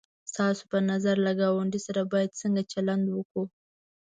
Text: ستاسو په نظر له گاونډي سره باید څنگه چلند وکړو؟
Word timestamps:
ستاسو 0.31 0.63
په 0.71 0.77
نظر 0.91 1.15
له 1.25 1.31
گاونډي 1.41 1.79
سره 1.87 2.01
باید 2.11 2.37
څنگه 2.39 2.63
چلند 2.73 3.05
وکړو؟ 3.09 3.43